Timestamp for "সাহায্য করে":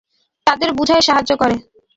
1.07-1.55